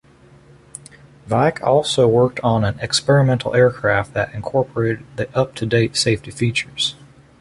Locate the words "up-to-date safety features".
5.37-6.95